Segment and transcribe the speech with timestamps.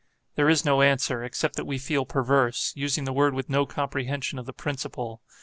[0.33, 4.39] There is no answer, except that we feel perverse, using the word with no comprehension
[4.39, 5.21] of the principle.